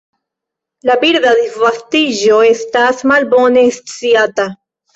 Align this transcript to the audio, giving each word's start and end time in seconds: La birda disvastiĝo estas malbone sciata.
La 0.89 0.95
birda 1.03 1.33
disvastiĝo 1.41 2.41
estas 2.49 3.07
malbone 3.15 3.69
sciata. 3.79 4.53